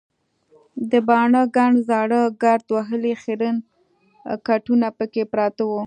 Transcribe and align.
د 0.91 0.93
باڼه 1.07 1.41
ګڼ 1.55 1.71
زاړه 1.89 2.21
ګرد 2.43 2.67
وهلي 2.75 3.13
خیرن 3.23 3.55
کټونه 4.47 4.87
پکې 4.97 5.23
پراته 5.31 5.63
وو. 5.69 5.79